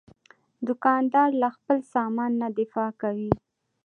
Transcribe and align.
دوکاندار 0.67 1.29
له 1.41 1.49
خپل 1.55 1.77
سامان 1.93 2.31
نه 2.41 2.47
دفاع 2.59 2.89
کوي. 3.01 3.31